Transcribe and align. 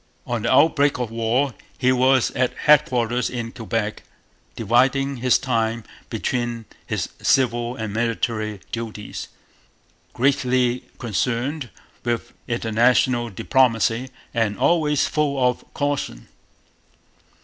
On 0.25 0.41
the 0.41 0.51
outbreak 0.51 0.97
of 0.97 1.11
war 1.11 1.53
he 1.77 1.91
was 1.91 2.31
at 2.31 2.57
headquarters 2.63 3.29
in 3.29 3.51
Quebec, 3.51 4.01
dividing 4.55 5.17
his 5.17 5.37
time 5.37 5.83
between 6.09 6.65
his 6.87 7.09
civil 7.21 7.75
and 7.75 7.93
military 7.93 8.61
duties, 8.71 9.27
greatly 10.13 10.85
concerned 10.97 11.69
with 12.03 12.33
international 12.47 13.29
diplomacy, 13.29 14.09
and 14.33 14.57
always 14.57 15.05
full 15.05 15.37
of 15.47 15.63
caution. 15.75 16.27